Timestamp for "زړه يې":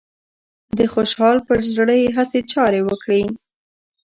1.75-2.07